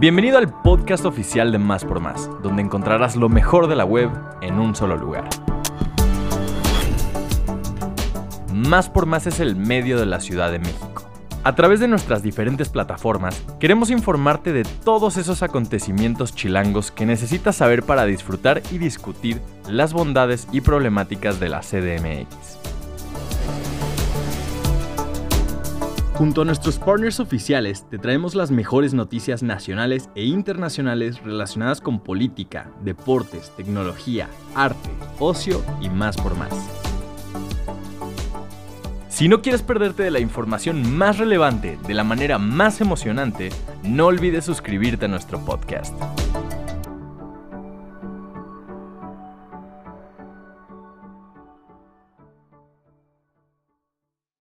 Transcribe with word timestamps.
Bienvenido 0.00 0.38
al 0.38 0.48
podcast 0.62 1.04
oficial 1.04 1.52
de 1.52 1.58
Más 1.58 1.84
por 1.84 2.00
Más, 2.00 2.30
donde 2.42 2.62
encontrarás 2.62 3.16
lo 3.16 3.28
mejor 3.28 3.66
de 3.66 3.76
la 3.76 3.84
web 3.84 4.08
en 4.40 4.58
un 4.58 4.74
solo 4.74 4.96
lugar. 4.96 5.28
Más 8.50 8.88
por 8.88 9.04
Más 9.04 9.26
es 9.26 9.40
el 9.40 9.56
medio 9.56 10.00
de 10.00 10.06
la 10.06 10.20
Ciudad 10.20 10.50
de 10.50 10.58
México. 10.58 11.02
A 11.44 11.54
través 11.54 11.80
de 11.80 11.88
nuestras 11.88 12.22
diferentes 12.22 12.70
plataformas, 12.70 13.44
queremos 13.60 13.90
informarte 13.90 14.54
de 14.54 14.64
todos 14.64 15.18
esos 15.18 15.42
acontecimientos 15.42 16.34
chilangos 16.34 16.90
que 16.90 17.04
necesitas 17.04 17.56
saber 17.56 17.82
para 17.82 18.06
disfrutar 18.06 18.62
y 18.70 18.78
discutir 18.78 19.42
las 19.68 19.92
bondades 19.92 20.48
y 20.50 20.62
problemáticas 20.62 21.38
de 21.40 21.50
la 21.50 21.60
CDMX. 21.60 22.69
Junto 26.20 26.42
a 26.42 26.44
nuestros 26.44 26.78
partners 26.78 27.18
oficiales, 27.18 27.86
te 27.88 27.96
traemos 27.96 28.34
las 28.34 28.50
mejores 28.50 28.92
noticias 28.92 29.42
nacionales 29.42 30.10
e 30.14 30.26
internacionales 30.26 31.18
relacionadas 31.24 31.80
con 31.80 31.98
política, 31.98 32.70
deportes, 32.84 33.50
tecnología, 33.56 34.28
arte, 34.54 34.90
ocio 35.18 35.64
y 35.80 35.88
más 35.88 36.18
por 36.18 36.36
más. 36.36 36.52
Si 39.08 39.28
no 39.28 39.40
quieres 39.40 39.62
perderte 39.62 40.02
de 40.02 40.10
la 40.10 40.20
información 40.20 40.94
más 40.94 41.16
relevante 41.16 41.78
de 41.86 41.94
la 41.94 42.04
manera 42.04 42.36
más 42.36 42.82
emocionante, 42.82 43.48
no 43.82 44.04
olvides 44.04 44.44
suscribirte 44.44 45.06
a 45.06 45.08
nuestro 45.08 45.42
podcast. 45.42 45.94